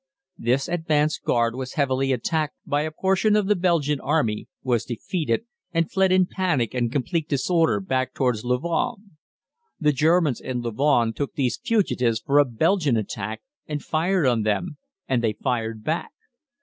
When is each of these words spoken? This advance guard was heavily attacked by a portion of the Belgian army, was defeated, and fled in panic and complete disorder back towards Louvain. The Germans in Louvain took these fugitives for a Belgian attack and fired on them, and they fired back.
This 0.39 0.67
advance 0.67 1.19
guard 1.19 1.53
was 1.53 1.73
heavily 1.73 2.11
attacked 2.11 2.55
by 2.65 2.81
a 2.81 2.89
portion 2.89 3.35
of 3.35 3.45
the 3.45 3.55
Belgian 3.55 3.99
army, 4.01 4.47
was 4.63 4.83
defeated, 4.83 5.45
and 5.73 5.91
fled 5.91 6.11
in 6.11 6.25
panic 6.25 6.73
and 6.73 6.91
complete 6.91 7.29
disorder 7.29 7.79
back 7.79 8.15
towards 8.15 8.43
Louvain. 8.43 9.17
The 9.79 9.93
Germans 9.93 10.41
in 10.41 10.61
Louvain 10.61 11.13
took 11.13 11.33
these 11.35 11.59
fugitives 11.63 12.19
for 12.19 12.39
a 12.39 12.45
Belgian 12.45 12.97
attack 12.97 13.43
and 13.67 13.83
fired 13.83 14.25
on 14.25 14.41
them, 14.41 14.79
and 15.07 15.23
they 15.23 15.33
fired 15.33 15.83
back. 15.83 16.09